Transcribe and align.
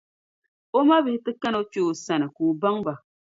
O 0.77 0.79
mabihi 0.89 1.19
ti 1.25 1.31
kana 1.41 1.59
kpe 1.71 1.79
o 1.89 1.91
sani, 2.03 2.27
ka 2.35 2.41
o 2.49 2.51
baŋ 2.61 2.75
ba. 2.85 2.93